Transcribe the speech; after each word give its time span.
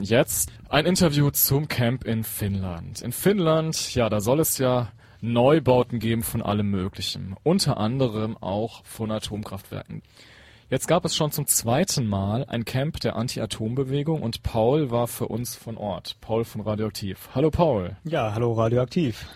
Jetzt 0.00 0.52
ein 0.68 0.86
Interview 0.86 1.28
zum 1.30 1.66
Camp 1.66 2.04
in 2.04 2.22
Finnland. 2.22 3.02
In 3.02 3.10
Finnland, 3.10 3.96
ja, 3.96 4.08
da 4.08 4.20
soll 4.20 4.38
es 4.38 4.56
ja 4.58 4.92
Neubauten 5.20 5.98
geben 5.98 6.22
von 6.22 6.40
allem 6.40 6.70
Möglichen. 6.70 7.34
Unter 7.42 7.78
anderem 7.78 8.36
auch 8.36 8.84
von 8.84 9.10
Atomkraftwerken. 9.10 10.02
Jetzt 10.70 10.86
gab 10.86 11.04
es 11.04 11.16
schon 11.16 11.32
zum 11.32 11.48
zweiten 11.48 12.06
Mal 12.06 12.44
ein 12.44 12.64
Camp 12.64 13.00
der 13.00 13.16
Anti-Atom-Bewegung 13.16 14.22
und 14.22 14.44
Paul 14.44 14.92
war 14.92 15.08
für 15.08 15.26
uns 15.26 15.56
von 15.56 15.76
Ort. 15.76 16.16
Paul 16.20 16.44
von 16.44 16.60
Radioaktiv. 16.60 17.30
Hallo 17.34 17.50
Paul. 17.50 17.96
Ja, 18.04 18.32
hallo 18.34 18.52
Radioaktiv. 18.52 19.26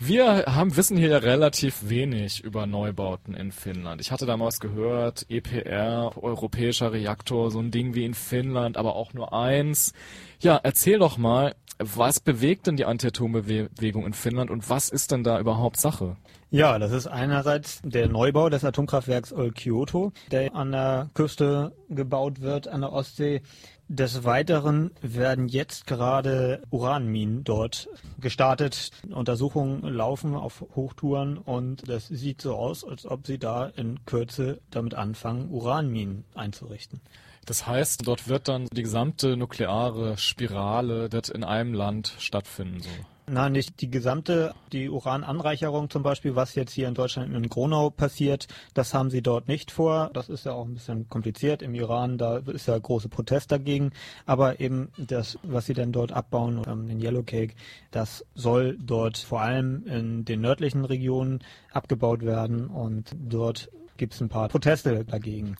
Wir 0.00 0.44
haben, 0.46 0.76
wissen 0.76 0.96
hier 0.96 1.08
ja 1.08 1.18
relativ 1.18 1.88
wenig 1.88 2.44
über 2.44 2.66
Neubauten 2.66 3.34
in 3.34 3.50
Finnland. 3.50 4.00
Ich 4.00 4.12
hatte 4.12 4.26
damals 4.26 4.60
gehört, 4.60 5.26
EPR, 5.28 6.12
europäischer 6.22 6.92
Reaktor, 6.92 7.50
so 7.50 7.58
ein 7.58 7.72
Ding 7.72 7.96
wie 7.96 8.04
in 8.04 8.14
Finnland, 8.14 8.76
aber 8.76 8.94
auch 8.94 9.12
nur 9.12 9.32
eins. 9.32 9.94
Ja, 10.38 10.60
erzähl 10.62 11.00
doch 11.00 11.18
mal, 11.18 11.56
was 11.78 12.20
bewegt 12.20 12.68
denn 12.68 12.76
die 12.76 12.84
Anti-Atom-Bewegung 12.84 14.06
in 14.06 14.12
Finnland 14.12 14.52
und 14.52 14.70
was 14.70 14.88
ist 14.88 15.10
denn 15.10 15.24
da 15.24 15.40
überhaupt 15.40 15.80
Sache? 15.80 16.16
Ja, 16.50 16.78
das 16.78 16.92
ist 16.92 17.08
einerseits 17.08 17.80
der 17.82 18.08
Neubau 18.08 18.48
des 18.48 18.64
Atomkraftwerks 18.64 19.32
Olkiuoto, 19.32 20.12
der 20.30 20.54
an 20.54 20.70
der 20.70 21.10
Küste 21.12 21.72
gebaut 21.90 22.40
wird, 22.40 22.68
an 22.68 22.82
der 22.82 22.92
Ostsee. 22.92 23.42
Des 23.90 24.22
Weiteren 24.24 24.90
werden 25.00 25.48
jetzt 25.48 25.86
gerade 25.86 26.62
Uranminen 26.68 27.42
dort 27.42 27.88
gestartet. 28.20 28.90
Untersuchungen 29.10 29.82
laufen 29.82 30.34
auf 30.34 30.62
Hochtouren 30.76 31.38
und 31.38 31.88
das 31.88 32.06
sieht 32.06 32.42
so 32.42 32.54
aus, 32.54 32.84
als 32.84 33.06
ob 33.06 33.26
sie 33.26 33.38
da 33.38 33.66
in 33.66 34.04
Kürze 34.04 34.60
damit 34.70 34.94
anfangen, 34.94 35.50
Uranminen 35.50 36.24
einzurichten. 36.34 37.00
Das 37.46 37.66
heißt, 37.66 38.06
dort 38.06 38.28
wird 38.28 38.48
dann 38.48 38.66
die 38.74 38.82
gesamte 38.82 39.38
nukleare 39.38 40.18
Spirale 40.18 41.08
in 41.30 41.42
einem 41.42 41.72
Land 41.72 42.14
stattfinden. 42.18 42.82
So. 42.82 42.90
Nein, 43.30 43.52
nicht 43.52 43.80
die 43.80 43.90
gesamte, 43.90 44.54
die 44.72 44.88
Urananreicherung 44.88 45.90
zum 45.90 46.02
Beispiel, 46.02 46.34
was 46.34 46.54
jetzt 46.54 46.72
hier 46.72 46.88
in 46.88 46.94
Deutschland 46.94 47.34
in 47.34 47.48
Gronau 47.48 47.90
passiert, 47.90 48.48
das 48.74 48.94
haben 48.94 49.10
sie 49.10 49.22
dort 49.22 49.48
nicht 49.48 49.70
vor. 49.70 50.10
Das 50.14 50.28
ist 50.28 50.46
ja 50.46 50.52
auch 50.52 50.64
ein 50.64 50.74
bisschen 50.74 51.08
kompliziert 51.08 51.62
im 51.62 51.74
Iran, 51.74 52.16
da 52.16 52.38
ist 52.38 52.68
ja 52.68 52.78
große 52.78 53.08
Protest 53.08 53.52
dagegen. 53.52 53.92
Aber 54.24 54.60
eben 54.60 54.90
das, 54.96 55.38
was 55.42 55.66
sie 55.66 55.74
denn 55.74 55.92
dort 55.92 56.12
abbauen, 56.12 56.62
ähm, 56.66 56.88
den 56.88 57.00
Yellow 57.00 57.22
Cake, 57.22 57.54
das 57.90 58.24
soll 58.34 58.78
dort 58.80 59.18
vor 59.18 59.40
allem 59.40 59.86
in 59.86 60.24
den 60.24 60.40
nördlichen 60.40 60.84
Regionen 60.84 61.40
abgebaut 61.72 62.22
werden 62.22 62.68
und 62.68 63.14
dort 63.18 63.70
gibt 63.96 64.14
es 64.14 64.20
ein 64.20 64.28
paar 64.28 64.48
Proteste 64.48 65.04
dagegen. 65.04 65.56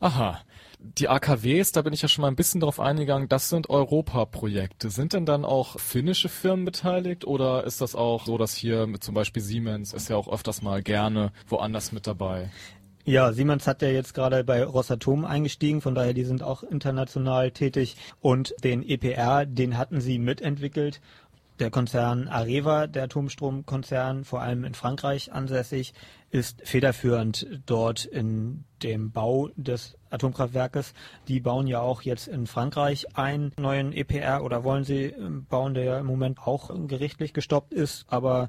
Aha. 0.00 0.40
Die 0.78 1.10
AKWs, 1.10 1.72
da 1.72 1.82
bin 1.82 1.92
ich 1.92 2.00
ja 2.00 2.08
schon 2.08 2.22
mal 2.22 2.28
ein 2.28 2.36
bisschen 2.36 2.62
drauf 2.62 2.80
eingegangen, 2.80 3.28
das 3.28 3.50
sind 3.50 3.68
Europaprojekte. 3.68 4.88
Sind 4.88 5.12
denn 5.12 5.26
dann 5.26 5.44
auch 5.44 5.78
finnische 5.78 6.30
Firmen 6.30 6.64
beteiligt 6.64 7.26
oder 7.26 7.64
ist 7.64 7.82
das 7.82 7.94
auch 7.94 8.24
so, 8.24 8.38
dass 8.38 8.54
hier 8.54 8.86
mit 8.86 9.04
zum 9.04 9.14
Beispiel 9.14 9.42
Siemens 9.42 9.92
ist 9.92 10.08
ja 10.08 10.16
auch 10.16 10.32
öfters 10.32 10.62
mal 10.62 10.82
gerne 10.82 11.32
woanders 11.46 11.92
mit 11.92 12.06
dabei? 12.06 12.50
Ja, 13.04 13.32
Siemens 13.32 13.66
hat 13.66 13.82
ja 13.82 13.88
jetzt 13.88 14.14
gerade 14.14 14.42
bei 14.42 14.64
Rosatom 14.64 15.26
eingestiegen, 15.26 15.82
von 15.82 15.94
daher 15.94 16.14
die 16.14 16.24
sind 16.24 16.42
auch 16.42 16.62
international 16.62 17.50
tätig 17.50 17.96
und 18.20 18.54
den 18.64 18.82
EPR, 18.82 19.44
den 19.44 19.76
hatten 19.76 20.00
sie 20.00 20.18
mitentwickelt 20.18 21.02
der 21.60 21.70
Konzern 21.70 22.26
Areva, 22.28 22.86
der 22.86 23.04
Atomstromkonzern, 23.04 24.24
vor 24.24 24.40
allem 24.40 24.64
in 24.64 24.74
Frankreich 24.74 25.32
ansässig, 25.32 25.92
ist 26.30 26.62
federführend 26.64 27.46
dort 27.66 28.04
in 28.04 28.64
dem 28.82 29.12
Bau 29.12 29.50
des 29.56 29.96
Atomkraftwerkes. 30.10 30.94
Die 31.28 31.40
bauen 31.40 31.66
ja 31.66 31.80
auch 31.80 32.02
jetzt 32.02 32.28
in 32.28 32.46
Frankreich 32.46 33.16
einen 33.16 33.52
neuen 33.58 33.92
EPR 33.92 34.42
oder 34.42 34.64
wollen 34.64 34.84
sie 34.84 35.14
bauen, 35.48 35.74
der 35.74 35.84
ja 35.84 35.98
im 35.98 36.06
Moment 36.06 36.38
auch 36.38 36.70
gerichtlich 36.86 37.34
gestoppt 37.34 37.74
ist. 37.74 38.06
Aber 38.08 38.48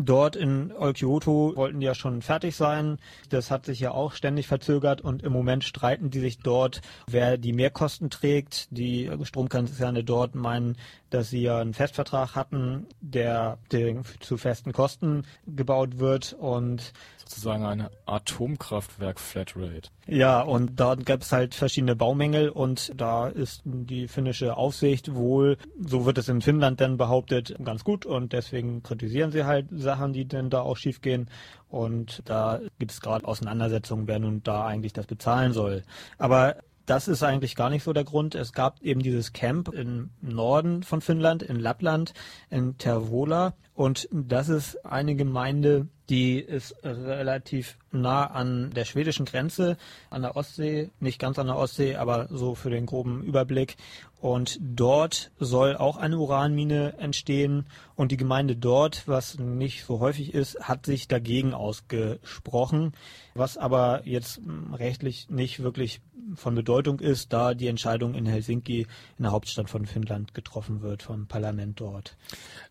Dort 0.00 0.36
in 0.36 0.70
Olkiuoto 0.70 1.56
wollten 1.56 1.80
die 1.80 1.86
ja 1.86 1.94
schon 1.94 2.22
fertig 2.22 2.54
sein. 2.54 2.98
Das 3.30 3.50
hat 3.50 3.66
sich 3.66 3.80
ja 3.80 3.90
auch 3.90 4.12
ständig 4.12 4.46
verzögert 4.46 5.00
und 5.00 5.24
im 5.24 5.32
Moment 5.32 5.64
streiten 5.64 6.10
die 6.10 6.20
sich 6.20 6.38
dort, 6.38 6.82
wer 7.08 7.36
die 7.36 7.52
Mehrkosten 7.52 8.08
trägt. 8.08 8.68
Die 8.70 9.10
Stromkonzerne 9.24 10.04
dort 10.04 10.36
meinen, 10.36 10.76
dass 11.10 11.30
sie 11.30 11.42
ja 11.42 11.58
einen 11.58 11.74
Festvertrag 11.74 12.34
hatten, 12.34 12.86
der, 13.00 13.58
der 13.70 14.02
zu 14.20 14.36
festen 14.36 14.72
Kosten 14.72 15.24
gebaut 15.46 15.98
wird 15.98 16.34
und 16.34 16.92
sozusagen 17.28 17.64
eine 17.64 17.90
Atomkraftwerk-Flatrate. 18.06 19.90
Ja, 20.06 20.40
und 20.40 20.80
da 20.80 20.94
gab 20.94 21.20
es 21.22 21.32
halt 21.32 21.54
verschiedene 21.54 21.94
Baumängel 21.94 22.48
und 22.48 22.92
da 22.96 23.28
ist 23.28 23.62
die 23.64 24.08
finnische 24.08 24.56
Aufsicht 24.56 25.14
wohl, 25.14 25.58
so 25.78 26.06
wird 26.06 26.16
es 26.16 26.28
in 26.28 26.40
Finnland 26.40 26.80
dann 26.80 26.96
behauptet, 26.96 27.54
ganz 27.62 27.84
gut 27.84 28.06
und 28.06 28.32
deswegen 28.32 28.82
kritisieren 28.82 29.30
sie 29.30 29.44
halt 29.44 29.66
Sachen, 29.70 30.14
die 30.14 30.24
denn 30.24 30.48
da 30.48 30.62
auch 30.62 30.78
schiefgehen 30.78 31.28
und 31.68 32.22
da 32.24 32.60
gibt 32.78 32.92
es 32.92 33.00
gerade 33.02 33.26
Auseinandersetzungen, 33.26 34.08
wer 34.08 34.18
nun 34.18 34.42
da 34.42 34.64
eigentlich 34.64 34.94
das 34.94 35.06
bezahlen 35.06 35.52
soll. 35.52 35.82
Aber 36.16 36.56
das 36.88 37.06
ist 37.06 37.22
eigentlich 37.22 37.54
gar 37.54 37.68
nicht 37.68 37.84
so 37.84 37.92
der 37.92 38.04
Grund. 38.04 38.34
Es 38.34 38.52
gab 38.52 38.80
eben 38.80 39.02
dieses 39.02 39.34
Camp 39.34 39.68
im 39.68 40.10
Norden 40.22 40.82
von 40.82 41.02
Finnland, 41.02 41.42
in 41.42 41.60
Lappland, 41.60 42.14
in 42.48 42.78
Tervola. 42.78 43.52
Und 43.74 44.08
das 44.10 44.48
ist 44.48 44.84
eine 44.86 45.14
Gemeinde, 45.14 45.86
die 46.08 46.40
ist 46.40 46.74
relativ 46.82 47.76
nah 47.92 48.26
an 48.26 48.70
der 48.70 48.86
schwedischen 48.86 49.26
Grenze, 49.26 49.76
an 50.08 50.22
der 50.22 50.34
Ostsee, 50.34 50.90
nicht 50.98 51.20
ganz 51.20 51.38
an 51.38 51.46
der 51.46 51.56
Ostsee, 51.56 51.96
aber 51.96 52.28
so 52.30 52.54
für 52.54 52.70
den 52.70 52.86
groben 52.86 53.22
Überblick. 53.22 53.76
Und 54.20 54.58
dort 54.60 55.30
soll 55.38 55.76
auch 55.76 55.96
eine 55.96 56.18
Uranmine 56.18 56.94
entstehen. 56.98 57.66
Und 57.94 58.10
die 58.10 58.16
Gemeinde 58.16 58.56
dort, 58.56 59.06
was 59.06 59.38
nicht 59.38 59.84
so 59.84 60.00
häufig 60.00 60.34
ist, 60.34 60.58
hat 60.60 60.86
sich 60.86 61.06
dagegen 61.06 61.54
ausgesprochen, 61.54 62.94
was 63.34 63.58
aber 63.58 64.00
jetzt 64.04 64.40
rechtlich 64.72 65.28
nicht 65.28 65.62
wirklich 65.62 66.00
von 66.34 66.54
Bedeutung 66.54 67.00
ist, 67.00 67.32
da 67.32 67.54
die 67.54 67.68
Entscheidung 67.68 68.14
in 68.14 68.26
Helsinki, 68.26 68.86
in 69.18 69.22
der 69.22 69.32
Hauptstadt 69.32 69.70
von 69.70 69.86
Finnland, 69.86 70.34
getroffen 70.34 70.82
wird 70.82 71.02
vom 71.02 71.26
Parlament 71.26 71.80
dort. 71.80 72.16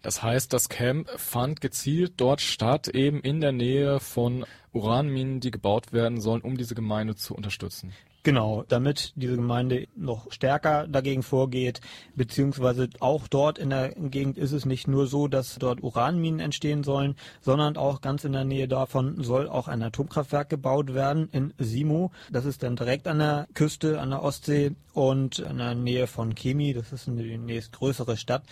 Das 0.02 0.24
heißt, 0.24 0.54
das 0.54 0.70
Camp 0.70 1.10
fand 1.18 1.62
gezielt 1.62 2.14
dort 2.18 2.42
statt, 2.42 2.88
eben 2.88 3.22
in 3.22 3.42
der 3.42 3.52
Nähe 3.52 4.00
von 4.00 4.46
Uranminen, 4.74 5.40
die 5.40 5.52
gebaut 5.52 5.94
werden 5.94 6.22
sollen, 6.22 6.42
um 6.42 6.58
diese 6.58 6.76
Gemeinde 6.76 7.16
zu 7.16 7.36
unterstützen. 7.36 7.94
Genau, 8.24 8.66
damit 8.68 9.14
diese 9.16 9.36
Gemeinde 9.36 9.88
noch 9.96 10.32
stärker 10.32 10.88
dagegen 10.88 11.24
vorgeht, 11.24 11.80
beziehungsweise 12.16 12.90
auch 13.00 13.28
dort 13.28 13.58
in 13.58 13.70
der 13.70 13.90
Gegend 13.92 14.38
ist 14.38 14.52
es 14.52 14.66
nicht 14.66 14.88
nur 14.88 15.08
so, 15.08 15.28
dass 15.30 15.56
dort 15.60 15.82
Uranminen 15.82 16.42
entstehen 16.42 16.84
sollen, 16.84 17.16
sondern 17.42 17.78
auch 17.78 18.02
ganz 18.02 18.26
in 18.26 18.34
der 18.34 18.44
Nähe 18.44 18.68
davon 18.68 19.24
soll 19.24 19.48
auch 19.48 19.70
ein 19.70 19.82
Atomkraftwerk 19.82 20.50
gebaut 20.50 20.94
werden 20.94 21.30
in 21.32 21.54
Simo. 21.58 22.12
Das 22.30 22.44
ist 22.44 22.64
dann 22.64 22.76
direkt 22.76 23.08
an 23.08 23.20
der 23.20 23.48
Küste, 23.54 24.02
an 24.02 24.10
der 24.10 24.24
Ostsee 24.24 24.72
und 24.94 25.40
in 25.40 25.58
der 25.60 25.76
Nähe 25.76 26.08
von 26.08 26.36
Kemi, 26.36 26.74
das 26.74 26.92
ist 26.92 27.08
die 27.08 27.38
nächstgrößere 27.38 28.18
Stadt. 28.18 28.44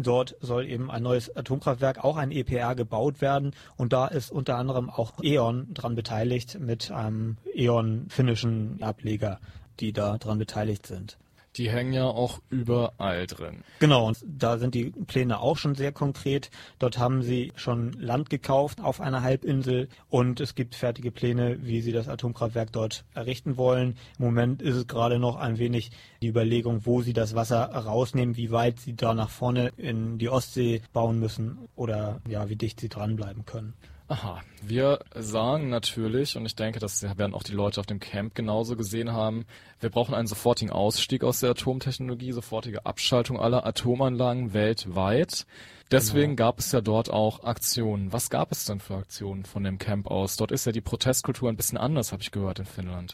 Dort 0.00 0.36
soll 0.40 0.66
eben 0.66 0.92
ein 0.92 1.02
neues 1.02 1.34
Atomkraftwerk, 1.36 2.04
auch 2.04 2.16
ein 2.16 2.30
EPR, 2.30 2.76
gebaut 2.76 3.20
werden. 3.20 3.52
Und 3.76 3.92
da 3.92 4.06
ist 4.06 4.30
unter 4.30 4.56
anderem 4.56 4.90
auch 4.90 5.14
E.ON 5.22 5.74
dran 5.74 5.96
beteiligt 5.96 6.60
mit 6.60 6.92
einem 6.92 7.36
E.ON 7.52 8.06
finnischen 8.08 8.80
Ableger, 8.80 9.40
die 9.80 9.92
da 9.92 10.16
dran 10.18 10.38
beteiligt 10.38 10.86
sind. 10.86 11.18
Die 11.56 11.70
hängen 11.70 11.92
ja 11.92 12.04
auch 12.04 12.40
überall 12.50 13.26
drin. 13.26 13.64
Genau, 13.80 14.06
und 14.06 14.24
da 14.26 14.58
sind 14.58 14.74
die 14.74 14.90
Pläne 14.90 15.40
auch 15.40 15.56
schon 15.56 15.74
sehr 15.74 15.92
konkret. 15.92 16.50
Dort 16.78 16.98
haben 16.98 17.22
sie 17.22 17.52
schon 17.56 17.92
Land 17.94 18.30
gekauft 18.30 18.80
auf 18.80 19.00
einer 19.00 19.22
Halbinsel 19.22 19.88
und 20.08 20.40
es 20.40 20.54
gibt 20.54 20.74
fertige 20.74 21.10
Pläne, 21.10 21.58
wie 21.62 21.80
sie 21.80 21.92
das 21.92 22.08
Atomkraftwerk 22.08 22.72
dort 22.72 23.04
errichten 23.14 23.56
wollen. 23.56 23.96
Im 24.18 24.26
Moment 24.26 24.62
ist 24.62 24.76
es 24.76 24.86
gerade 24.86 25.18
noch 25.18 25.36
ein 25.36 25.58
wenig 25.58 25.90
die 26.22 26.28
Überlegung, 26.28 26.86
wo 26.86 27.02
sie 27.02 27.12
das 27.12 27.34
Wasser 27.34 27.62
rausnehmen, 27.64 28.36
wie 28.36 28.50
weit 28.50 28.78
sie 28.78 28.94
da 28.94 29.14
nach 29.14 29.30
vorne 29.30 29.72
in 29.76 30.18
die 30.18 30.28
Ostsee 30.28 30.82
bauen 30.92 31.18
müssen 31.18 31.58
oder 31.74 32.20
ja, 32.28 32.48
wie 32.48 32.56
dicht 32.56 32.80
sie 32.80 32.88
dranbleiben 32.88 33.44
können. 33.46 33.74
Aha, 34.10 34.40
wir 34.62 35.00
sagen 35.14 35.68
natürlich, 35.68 36.38
und 36.38 36.46
ich 36.46 36.56
denke, 36.56 36.78
das 36.78 37.02
werden 37.02 37.34
auch 37.34 37.42
die 37.42 37.52
Leute 37.52 37.78
auf 37.78 37.84
dem 37.84 38.00
Camp 38.00 38.34
genauso 38.34 38.74
gesehen 38.74 39.12
haben, 39.12 39.44
wir 39.80 39.90
brauchen 39.90 40.14
einen 40.14 40.26
sofortigen 40.26 40.72
Ausstieg 40.72 41.22
aus 41.22 41.40
der 41.40 41.50
Atomtechnologie, 41.50 42.32
sofortige 42.32 42.86
Abschaltung 42.86 43.38
aller 43.38 43.66
Atomanlagen 43.66 44.54
weltweit. 44.54 45.46
Deswegen 45.90 46.36
genau. 46.36 46.48
gab 46.48 46.58
es 46.58 46.72
ja 46.72 46.80
dort 46.80 47.10
auch 47.10 47.44
Aktionen. 47.44 48.10
Was 48.10 48.30
gab 48.30 48.50
es 48.50 48.64
denn 48.64 48.80
für 48.80 48.96
Aktionen 48.96 49.44
von 49.44 49.62
dem 49.62 49.76
Camp 49.76 50.06
aus? 50.06 50.36
Dort 50.36 50.52
ist 50.52 50.64
ja 50.64 50.72
die 50.72 50.80
Protestkultur 50.80 51.50
ein 51.50 51.56
bisschen 51.56 51.78
anders, 51.78 52.12
habe 52.12 52.22
ich 52.22 52.30
gehört, 52.30 52.60
in 52.60 52.64
Finnland. 52.64 53.12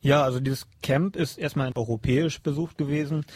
Ja, 0.00 0.22
also 0.22 0.38
dieses 0.38 0.68
Camp 0.80 1.16
ist 1.16 1.38
erstmal 1.38 1.72
europäisch 1.74 2.40
besucht 2.40 2.78
gewesen 2.78 3.26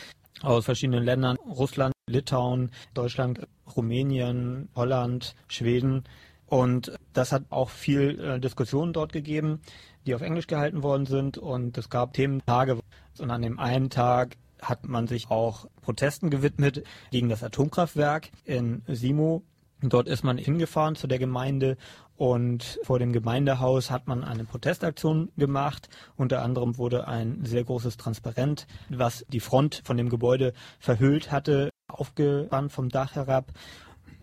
aus 0.42 0.64
verschiedenen 0.64 1.04
Ländern, 1.04 1.36
Russland, 1.44 1.92
Litauen, 2.06 2.70
Deutschland, 2.94 3.46
Rumänien, 3.76 4.68
Holland, 4.76 5.34
Schweden. 5.48 6.04
Und 6.46 6.92
das 7.12 7.32
hat 7.32 7.44
auch 7.50 7.70
viel 7.70 8.20
äh, 8.20 8.40
Diskussionen 8.40 8.92
dort 8.92 9.12
gegeben, 9.12 9.60
die 10.06 10.14
auf 10.14 10.22
Englisch 10.22 10.46
gehalten 10.46 10.82
worden 10.82 11.06
sind. 11.06 11.38
Und 11.38 11.78
es 11.78 11.88
gab 11.88 12.12
Thementage. 12.12 12.78
Und 13.18 13.30
an 13.30 13.42
dem 13.42 13.58
einen 13.58 13.90
Tag 13.90 14.36
hat 14.60 14.86
man 14.86 15.06
sich 15.06 15.30
auch 15.30 15.66
Protesten 15.82 16.30
gewidmet 16.30 16.84
gegen 17.10 17.28
das 17.28 17.42
Atomkraftwerk 17.42 18.30
in 18.44 18.82
Simo. 18.86 19.42
Dort 19.82 20.08
ist 20.08 20.24
man 20.24 20.38
hingefahren 20.38 20.96
zu 20.96 21.06
der 21.06 21.18
Gemeinde 21.18 21.76
und 22.16 22.78
vor 22.84 22.98
dem 22.98 23.12
Gemeindehaus 23.12 23.90
hat 23.90 24.06
man 24.06 24.24
eine 24.24 24.44
Protestaktion 24.44 25.30
gemacht. 25.36 25.88
Unter 26.16 26.42
anderem 26.42 26.78
wurde 26.78 27.08
ein 27.08 27.44
sehr 27.44 27.64
großes 27.64 27.96
Transparent, 27.96 28.66
was 28.88 29.26
die 29.28 29.40
Front 29.40 29.82
von 29.84 29.96
dem 29.96 30.08
Gebäude 30.08 30.52
verhüllt 30.78 31.32
hatte, 31.32 31.70
aufgebannt 31.88 32.72
vom 32.72 32.88
Dach 32.88 33.14
herab. 33.14 33.52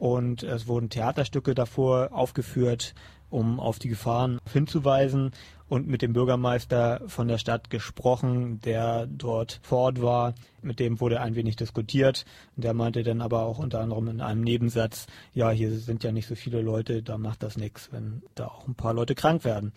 Und 0.01 0.41
es 0.41 0.65
wurden 0.65 0.89
Theaterstücke 0.89 1.53
davor 1.53 2.09
aufgeführt, 2.11 2.95
um 3.29 3.59
auf 3.59 3.77
die 3.77 3.87
Gefahren 3.87 4.39
hinzuweisen 4.51 5.29
und 5.69 5.87
mit 5.87 6.01
dem 6.01 6.13
Bürgermeister 6.13 7.01
von 7.05 7.27
der 7.27 7.37
Stadt 7.37 7.69
gesprochen, 7.69 8.59
der 8.61 9.05
dort 9.05 9.59
vor 9.61 9.77
Ort 9.77 10.01
war. 10.01 10.33
Mit 10.63 10.79
dem 10.79 10.99
wurde 11.01 11.21
ein 11.21 11.35
wenig 11.35 11.55
diskutiert. 11.55 12.25
Der 12.55 12.73
meinte 12.73 13.03
dann 13.03 13.21
aber 13.21 13.43
auch 13.43 13.59
unter 13.59 13.79
anderem 13.79 14.07
in 14.07 14.21
einem 14.21 14.41
Nebensatz, 14.41 15.05
ja, 15.35 15.51
hier 15.51 15.69
sind 15.69 16.03
ja 16.03 16.11
nicht 16.11 16.25
so 16.25 16.33
viele 16.33 16.61
Leute, 16.63 17.03
da 17.03 17.19
macht 17.19 17.43
das 17.43 17.55
nichts, 17.55 17.89
wenn 17.91 18.23
da 18.33 18.47
auch 18.47 18.67
ein 18.67 18.73
paar 18.73 18.95
Leute 18.95 19.13
krank 19.13 19.45
werden. 19.45 19.71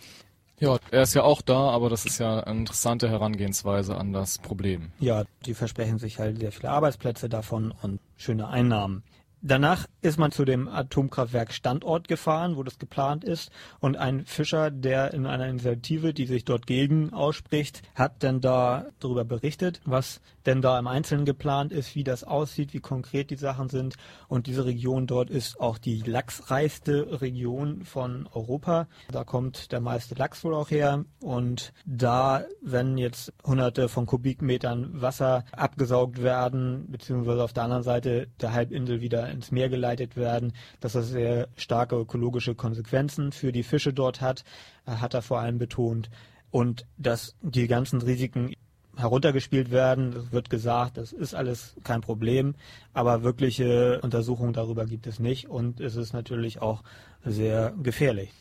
Ja, 0.59 0.79
er 0.91 1.03
ist 1.03 1.13
ja 1.13 1.23
auch 1.23 1.43
da, 1.43 1.69
aber 1.69 1.91
das 1.91 2.07
ist 2.07 2.19
ja 2.19 2.41
eine 2.41 2.61
interessante 2.61 3.11
Herangehensweise 3.11 3.95
an 3.95 4.15
das 4.15 4.39
Problem. 4.39 4.91
Ja, 5.01 5.25
die 5.45 5.53
versprechen 5.53 5.99
sich 5.99 6.19
halt 6.19 6.39
sehr 6.39 6.51
viele 6.51 6.71
Arbeitsplätze 6.71 7.29
davon 7.29 7.75
und 7.83 8.01
schöne 8.17 8.49
Einnahmen. 8.49 9.03
Danach 9.47 9.87
ist 10.01 10.19
man 10.19 10.33
zu 10.33 10.47
dem 10.47 10.69
Atomkraftwerk 10.69 11.53
Standort 11.53 12.09
gefahren, 12.09 12.57
wo 12.57 12.63
das 12.63 12.79
geplant 12.79 13.25
ist. 13.25 13.51
Und 13.79 13.95
ein 13.99 14.25
Fischer, 14.25 14.71
der 14.71 15.13
in 15.13 15.27
einer 15.27 15.47
Initiative, 15.47 16.15
die 16.15 16.25
sich 16.25 16.47
dort 16.47 16.67
gegen 16.67 17.13
ausspricht, 17.13 17.83
hat 17.95 18.23
dann 18.23 18.41
da 18.41 18.87
darüber 19.01 19.27
berichtet, 19.27 19.83
was 19.85 20.23
denn 20.47 20.63
da 20.63 20.79
im 20.79 20.87
Einzelnen 20.87 21.27
geplant 21.27 21.73
ist, 21.73 21.95
wie 21.95 22.05
das 22.05 22.25
aussieht, 22.25 22.73
wie 22.73 22.81
konkret 22.81 23.29
die 23.29 23.37
Sachen 23.37 23.69
sind. 23.69 23.97
Und 24.29 24.47
diese 24.47 24.65
Region 24.65 25.07
dort 25.07 25.29
ist 25.29 25.61
auch 25.61 25.77
die 25.77 26.01
lachsreichste 26.01 27.21
Region 27.21 27.85
von 27.85 28.27
Europa. 28.33 28.89
Da 29.13 29.25
kommt 29.25 29.73
der 29.73 29.81
meiste 29.81 30.15
Lachs 30.15 30.43
wohl 30.45 30.55
auch 30.55 30.71
her. 30.71 31.05
Und 31.21 31.75
da, 31.85 32.47
wenn 32.63 32.97
jetzt 32.97 33.35
hunderte 33.45 33.91
von 33.91 34.07
Kubikmetern 34.07 35.03
Wasser 35.03 35.45
abgesaugt 35.53 36.23
werden, 36.23 36.87
beziehungsweise 36.91 37.45
auf 37.45 37.53
der 37.53 37.65
anderen 37.65 37.83
Seite 37.83 38.29
der 38.41 38.55
Halbinsel 38.55 39.03
wieder 39.03 39.34
ins 39.35 39.51
Meer 39.51 39.69
geleitet 39.69 40.17
werden, 40.17 40.53
dass 40.81 40.93
das 40.93 41.09
sehr 41.09 41.49
starke 41.57 41.97
ökologische 41.97 42.55
Konsequenzen 42.55 43.33
für 43.33 43.53
die 43.53 43.63
Fische 43.63 43.93
dort 43.93 44.21
hat, 44.21 44.45
äh, 44.87 44.93
hat 44.93 45.15
er 45.15 45.23
vor 45.23 45.41
allem 45.41 45.59
betont. 45.59 46.11
Und 46.51 46.87
dass 46.97 47.35
die 47.43 47.67
ganzen 47.67 48.01
Risiken 48.01 48.55
heruntergespielt 48.97 49.71
werden. 49.71 50.15
Es 50.15 50.33
wird 50.33 50.51
gesagt, 50.51 50.97
das 50.97 51.13
ist 51.13 51.35
alles 51.35 51.75
kein 51.85 52.01
Problem, 52.01 52.55
aber 52.93 53.23
wirkliche 53.23 54.01
Untersuchungen 54.03 54.53
darüber 54.53 54.87
gibt 54.87 55.07
es 55.07 55.19
nicht 55.19 55.49
und 55.49 55.81
es 55.81 55.97
ist 55.97 56.13
natürlich 56.13 56.63
auch 56.63 56.83
sehr 57.25 57.75
gefährlich. 57.83 58.33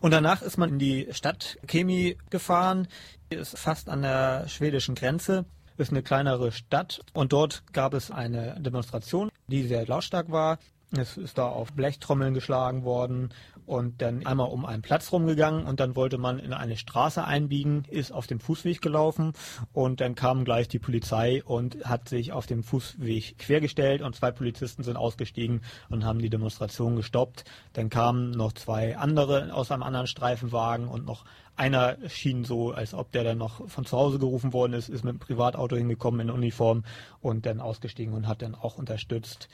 Und 0.00 0.12
danach 0.12 0.42
ist 0.42 0.58
man 0.58 0.70
in 0.70 0.78
die 0.78 1.08
Stadt 1.10 1.58
Kemi 1.66 2.16
gefahren, 2.30 2.88
die 3.30 3.36
ist 3.36 3.58
fast 3.58 3.88
an 3.88 4.02
der 4.02 4.48
schwedischen 4.48 4.94
Grenze 4.94 5.44
ist 5.78 5.90
eine 5.90 6.02
kleinere 6.02 6.52
Stadt 6.52 7.00
und 7.14 7.32
dort 7.32 7.62
gab 7.72 7.94
es 7.94 8.10
eine 8.10 8.60
Demonstration, 8.60 9.30
die 9.46 9.62
sehr 9.66 9.86
lautstark 9.86 10.30
war. 10.30 10.58
Es 10.90 11.16
ist 11.16 11.36
da 11.36 11.46
auf 11.46 11.72
Blechtrommeln 11.72 12.32
geschlagen 12.32 12.82
worden 12.82 13.30
und 13.66 14.00
dann 14.00 14.24
einmal 14.24 14.48
um 14.48 14.64
einen 14.64 14.80
Platz 14.80 15.12
rumgegangen 15.12 15.66
und 15.66 15.80
dann 15.80 15.94
wollte 15.94 16.16
man 16.16 16.38
in 16.38 16.54
eine 16.54 16.78
Straße 16.78 17.22
einbiegen, 17.22 17.84
ist 17.90 18.10
auf 18.10 18.26
dem 18.26 18.40
Fußweg 18.40 18.80
gelaufen 18.80 19.34
und 19.74 20.00
dann 20.00 20.14
kam 20.14 20.44
gleich 20.44 20.66
die 20.66 20.78
Polizei 20.78 21.44
und 21.44 21.84
hat 21.84 22.08
sich 22.08 22.32
auf 22.32 22.46
dem 22.46 22.62
Fußweg 22.62 23.38
quergestellt 23.38 24.00
und 24.00 24.16
zwei 24.16 24.30
Polizisten 24.30 24.82
sind 24.82 24.96
ausgestiegen 24.96 25.60
und 25.90 26.04
haben 26.04 26.20
die 26.20 26.30
Demonstration 26.30 26.96
gestoppt. 26.96 27.44
Dann 27.74 27.90
kamen 27.90 28.30
noch 28.30 28.52
zwei 28.52 28.96
andere 28.96 29.52
aus 29.52 29.70
einem 29.70 29.82
anderen 29.82 30.06
Streifenwagen 30.06 30.88
und 30.88 31.04
noch 31.04 31.26
einer 31.58 31.96
schien 32.08 32.44
so, 32.44 32.70
als 32.70 32.94
ob 32.94 33.10
der 33.12 33.24
dann 33.24 33.38
noch 33.38 33.68
von 33.68 33.84
zu 33.84 33.96
Hause 33.96 34.18
gerufen 34.18 34.52
worden 34.52 34.74
ist, 34.74 34.88
ist 34.88 35.04
mit 35.04 35.14
dem 35.14 35.18
Privatauto 35.18 35.76
hingekommen 35.76 36.20
in 36.20 36.30
Uniform 36.30 36.84
und 37.20 37.46
dann 37.46 37.60
ausgestiegen 37.60 38.14
und 38.14 38.28
hat 38.28 38.42
dann 38.42 38.54
auch 38.54 38.78
unterstützt. 38.78 39.48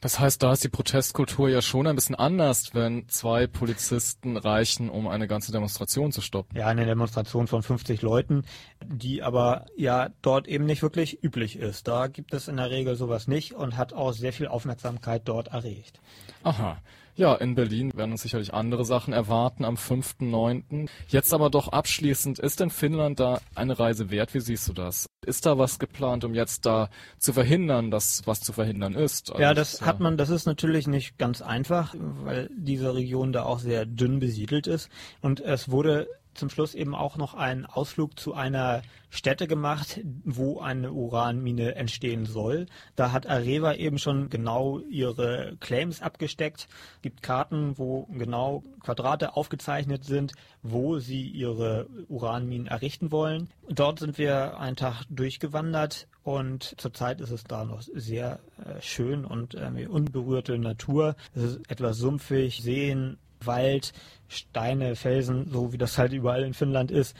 Das 0.00 0.20
heißt, 0.20 0.42
da 0.42 0.52
ist 0.52 0.62
die 0.62 0.68
Protestkultur 0.68 1.48
ja 1.48 1.62
schon 1.62 1.86
ein 1.86 1.96
bisschen 1.96 2.14
anders, 2.14 2.74
wenn 2.74 3.08
zwei 3.08 3.46
Polizisten 3.46 4.36
reichen, 4.36 4.90
um 4.90 5.08
eine 5.08 5.26
ganze 5.26 5.52
Demonstration 5.52 6.12
zu 6.12 6.20
stoppen. 6.20 6.56
Ja, 6.56 6.66
eine 6.66 6.84
Demonstration 6.84 7.46
von 7.46 7.62
50 7.62 8.02
Leuten, 8.02 8.44
die 8.84 9.22
aber 9.22 9.66
ja 9.76 10.10
dort 10.20 10.48
eben 10.48 10.66
nicht 10.66 10.82
wirklich 10.82 11.24
üblich 11.24 11.56
ist. 11.56 11.88
Da 11.88 12.08
gibt 12.08 12.34
es 12.34 12.48
in 12.48 12.58
der 12.58 12.70
Regel 12.70 12.94
sowas 12.96 13.26
nicht 13.26 13.54
und 13.54 13.76
hat 13.76 13.94
auch 13.94 14.12
sehr 14.12 14.32
viel 14.32 14.48
Aufmerksamkeit 14.48 15.22
dort 15.24 15.48
erregt. 15.48 16.00
Aha. 16.42 16.78
Ja, 17.16 17.34
in 17.34 17.54
Berlin 17.54 17.92
werden 17.94 18.12
uns 18.12 18.20
sicherlich 18.20 18.52
andere 18.52 18.84
Sachen 18.84 19.14
erwarten 19.14 19.64
am 19.64 19.76
5.9. 19.76 20.86
Jetzt 21.08 21.32
aber 21.32 21.48
doch 21.48 21.68
abschließend, 21.68 22.38
ist 22.38 22.60
denn 22.60 22.68
Finnland 22.68 23.18
da 23.18 23.40
eine 23.54 23.78
Reise 23.78 24.10
wert? 24.10 24.34
Wie 24.34 24.40
siehst 24.40 24.68
du 24.68 24.74
das? 24.74 25.06
Ist 25.24 25.46
da 25.46 25.56
was 25.56 25.78
geplant, 25.78 26.24
um 26.24 26.34
jetzt 26.34 26.66
da 26.66 26.90
zu 27.18 27.32
verhindern, 27.32 27.90
dass 27.90 28.26
was 28.26 28.42
zu 28.42 28.52
verhindern 28.52 28.94
ist? 28.94 29.30
Also 29.30 29.42
ja, 29.42 29.54
das. 29.54 29.80
Hat 29.86 30.00
man, 30.00 30.16
das 30.16 30.30
ist 30.30 30.46
natürlich 30.46 30.86
nicht 30.86 31.18
ganz 31.18 31.42
einfach, 31.42 31.94
weil 31.98 32.50
diese 32.56 32.94
Region 32.94 33.32
da 33.32 33.44
auch 33.44 33.58
sehr 33.58 33.86
dünn 33.86 34.18
besiedelt 34.18 34.66
ist. 34.66 34.88
Und 35.22 35.40
es 35.40 35.70
wurde 35.70 36.08
zum 36.36 36.50
Schluss 36.50 36.74
eben 36.74 36.94
auch 36.94 37.16
noch 37.16 37.34
einen 37.34 37.66
Ausflug 37.66 38.18
zu 38.18 38.34
einer 38.34 38.82
Stätte 39.10 39.46
gemacht, 39.46 40.00
wo 40.24 40.60
eine 40.60 40.92
Uranmine 40.92 41.74
entstehen 41.74 42.26
soll. 42.26 42.66
Da 42.96 43.12
hat 43.12 43.26
Areva 43.26 43.74
eben 43.74 43.98
schon 43.98 44.28
genau 44.28 44.80
ihre 44.80 45.56
Claims 45.60 46.02
abgesteckt. 46.02 46.68
Es 46.96 47.02
gibt 47.02 47.22
Karten, 47.22 47.78
wo 47.78 48.04
genau 48.04 48.62
Quadrate 48.80 49.36
aufgezeichnet 49.36 50.04
sind, 50.04 50.32
wo 50.62 50.98
sie 50.98 51.28
ihre 51.28 51.88
Uranminen 52.08 52.66
errichten 52.66 53.10
wollen. 53.10 53.48
Dort 53.68 54.00
sind 54.00 54.18
wir 54.18 54.58
einen 54.58 54.76
Tag 54.76 55.04
durchgewandert 55.08 56.08
und 56.22 56.74
zurzeit 56.78 57.20
ist 57.20 57.30
es 57.30 57.44
da 57.44 57.64
noch 57.64 57.82
sehr 57.82 58.40
äh, 58.58 58.80
schön 58.82 59.24
und 59.24 59.54
äh, 59.54 59.86
unberührte 59.86 60.58
Natur. 60.58 61.16
Es 61.34 61.42
ist 61.42 61.70
etwas 61.70 61.98
sumpfig, 61.98 62.62
Seen, 62.62 63.16
Wald, 63.46 63.92
Steine, 64.28 64.96
Felsen, 64.96 65.48
so 65.50 65.72
wie 65.72 65.78
das 65.78 65.98
halt 65.98 66.12
überall 66.12 66.42
in 66.42 66.54
Finnland 66.54 66.90
ist, 66.90 67.16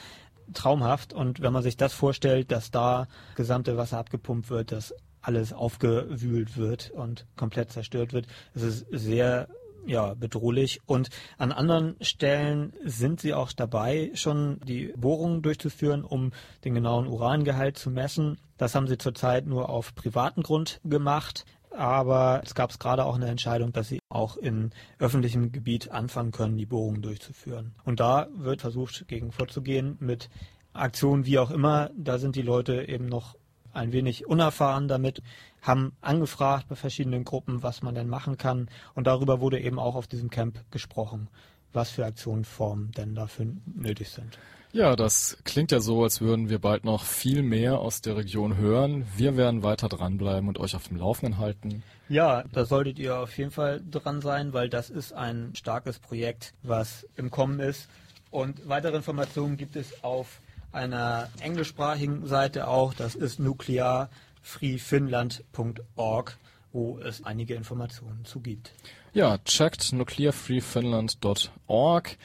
traumhaft. 0.54 1.12
Und 1.12 1.40
wenn 1.40 1.52
man 1.52 1.62
sich 1.62 1.76
das 1.76 1.92
vorstellt, 1.92 2.50
dass 2.50 2.70
da 2.70 3.08
gesamte 3.34 3.76
Wasser 3.76 3.98
abgepumpt 3.98 4.50
wird, 4.50 4.72
dass 4.72 4.94
alles 5.20 5.52
aufgewühlt 5.52 6.56
wird 6.56 6.90
und 6.90 7.26
komplett 7.36 7.72
zerstört 7.72 8.12
wird, 8.12 8.26
ist 8.54 8.62
es 8.62 8.86
sehr 8.90 9.48
ja, 9.86 10.14
bedrohlich. 10.14 10.80
Und 10.86 11.10
an 11.38 11.52
anderen 11.52 11.96
Stellen 12.00 12.72
sind 12.84 13.20
sie 13.20 13.34
auch 13.34 13.52
dabei, 13.52 14.10
schon 14.14 14.60
die 14.64 14.92
Bohrungen 14.96 15.42
durchzuführen, 15.42 16.04
um 16.04 16.32
den 16.64 16.74
genauen 16.74 17.06
Urangehalt 17.06 17.78
zu 17.78 17.90
messen. 17.90 18.38
Das 18.58 18.74
haben 18.74 18.88
sie 18.88 18.98
zurzeit 18.98 19.46
nur 19.46 19.68
auf 19.68 19.94
privaten 19.94 20.42
Grund 20.42 20.80
gemacht 20.84 21.44
aber 21.76 22.40
es 22.44 22.54
gab 22.54 22.76
gerade 22.78 23.04
auch 23.04 23.16
eine 23.16 23.28
Entscheidung, 23.28 23.72
dass 23.72 23.88
sie 23.88 24.00
auch 24.08 24.36
in 24.36 24.70
öffentlichem 24.98 25.52
Gebiet 25.52 25.90
anfangen 25.90 26.32
können, 26.32 26.56
die 26.56 26.66
Bohrungen 26.66 27.02
durchzuführen. 27.02 27.74
Und 27.84 28.00
da 28.00 28.28
wird 28.34 28.60
versucht, 28.60 29.06
gegen 29.08 29.32
vorzugehen 29.32 29.96
mit 30.00 30.30
Aktionen 30.72 31.26
wie 31.26 31.38
auch 31.38 31.50
immer. 31.50 31.90
Da 31.96 32.18
sind 32.18 32.36
die 32.36 32.42
Leute 32.42 32.88
eben 32.88 33.06
noch 33.06 33.36
ein 33.72 33.92
wenig 33.92 34.26
unerfahren 34.26 34.88
damit, 34.88 35.22
haben 35.60 35.92
angefragt 36.00 36.66
bei 36.68 36.76
verschiedenen 36.76 37.24
Gruppen, 37.24 37.62
was 37.62 37.82
man 37.82 37.94
denn 37.94 38.08
machen 38.08 38.38
kann. 38.38 38.68
Und 38.94 39.06
darüber 39.06 39.40
wurde 39.40 39.60
eben 39.60 39.78
auch 39.78 39.94
auf 39.94 40.06
diesem 40.06 40.30
Camp 40.30 40.64
gesprochen, 40.70 41.28
was 41.76 41.90
für 41.90 42.04
Aktionsformen 42.04 42.90
denn 42.90 43.14
dafür 43.14 43.46
nötig 43.76 44.08
sind. 44.08 44.36
Ja, 44.72 44.96
das 44.96 45.38
klingt 45.44 45.70
ja 45.72 45.80
so, 45.80 46.02
als 46.02 46.20
würden 46.20 46.50
wir 46.50 46.58
bald 46.58 46.84
noch 46.84 47.04
viel 47.04 47.42
mehr 47.42 47.78
aus 47.78 48.02
der 48.02 48.16
Region 48.16 48.58
hören. 48.58 49.06
Wir 49.16 49.36
werden 49.36 49.62
weiter 49.62 49.88
dranbleiben 49.88 50.48
und 50.48 50.58
euch 50.58 50.74
auf 50.76 50.88
dem 50.88 50.98
Laufenden 50.98 51.38
halten. 51.38 51.82
Ja, 52.08 52.44
da 52.52 52.66
solltet 52.66 52.98
ihr 52.98 53.16
auf 53.18 53.38
jeden 53.38 53.52
Fall 53.52 53.80
dran 53.90 54.20
sein, 54.20 54.52
weil 54.52 54.68
das 54.68 54.90
ist 54.90 55.12
ein 55.12 55.52
starkes 55.54 55.98
Projekt, 55.98 56.52
was 56.62 57.06
im 57.16 57.30
Kommen 57.30 57.58
ist. 57.60 57.88
Und 58.30 58.68
weitere 58.68 58.96
Informationen 58.96 59.56
gibt 59.56 59.76
es 59.76 60.04
auf 60.04 60.40
einer 60.72 61.30
englischsprachigen 61.40 62.26
Seite 62.26 62.68
auch. 62.68 62.92
Das 62.92 63.14
ist 63.14 63.40
nuclearfreefinland.org, 63.40 66.38
wo 66.76 67.00
es 67.00 67.24
einige 67.24 67.54
Informationen 67.54 68.26
zu 68.26 68.40
gibt. 68.40 68.74
Ja, 69.14 69.38
checkt 69.38 69.94
nuclearfreefinland.org. 69.94 72.18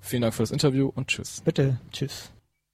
Vielen 0.00 0.22
Dank 0.22 0.34
für 0.34 0.42
das 0.42 0.50
Interview 0.50 0.90
und 0.94 1.08
tschüss. 1.08 1.42
Bitte, 1.44 1.78
tschüss. 1.92 2.30